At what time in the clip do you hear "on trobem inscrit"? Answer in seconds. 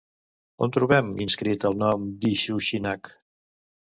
0.67-1.67